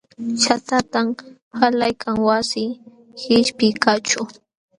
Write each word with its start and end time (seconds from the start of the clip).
Shaqtatam 0.43 1.07
qalaykan 1.57 2.17
wasi 2.27 2.63
qishpiykaqćhu. 3.19 4.21